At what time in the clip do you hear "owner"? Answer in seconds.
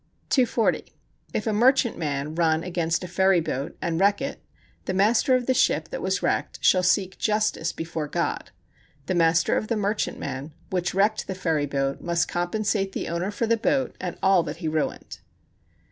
13.09-13.29